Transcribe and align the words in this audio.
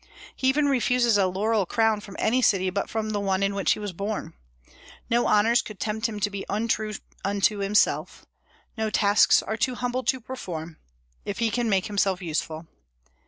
He 0.35 0.47
even 0.47 0.65
refuses 0.65 1.19
a 1.19 1.27
laurel 1.27 1.67
crown 1.67 1.99
from 2.01 2.15
any 2.17 2.41
city 2.41 2.71
but 2.71 2.89
from 2.89 3.11
the 3.11 3.19
one 3.19 3.43
in 3.43 3.53
which 3.53 3.73
he 3.73 3.79
was 3.79 3.93
born. 3.93 4.33
No 5.11 5.27
honors 5.27 5.61
could 5.61 5.79
tempt 5.79 6.07
him 6.09 6.19
to 6.21 6.31
be 6.31 6.43
untrue 6.49 6.93
unto 7.23 7.59
himself; 7.59 8.25
no 8.75 8.89
tasks 8.89 9.43
are 9.43 9.57
too 9.57 9.75
humble 9.75 10.01
to 10.05 10.19
perform, 10.19 10.77
if 11.23 11.37
he 11.37 11.51
can 11.51 11.69
make 11.69 11.85
himself 11.85 12.19
useful. 12.19 12.65